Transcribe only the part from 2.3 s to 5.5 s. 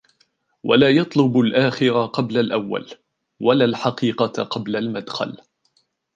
الْأَوَّلِ، وَلَا الْحَقِيقَةَ قَبْلَ الْمَدْخَلِ